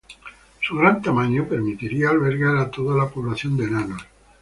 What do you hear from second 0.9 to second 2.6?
tamaño permitiría albergar